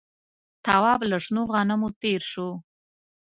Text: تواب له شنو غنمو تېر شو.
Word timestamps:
تواب 0.65 0.99
له 1.11 1.17
شنو 1.23 1.41
غنمو 1.53 1.89
تېر 2.01 2.21
شو. 2.31 2.49